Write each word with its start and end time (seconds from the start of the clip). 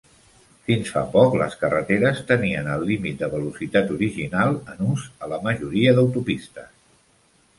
Fins 0.67 0.87
fa 0.93 1.01
poc, 1.15 1.35
les 1.41 1.57
carreteres 1.63 2.21
tenien 2.31 2.71
el 2.77 2.87
límit 2.91 3.21
de 3.25 3.29
velocitat 3.35 3.93
original 3.97 4.57
en 4.75 4.81
ús 4.95 5.03
a 5.27 5.29
la 5.35 5.41
majoria 5.49 5.95
d'autopistes. 5.99 6.73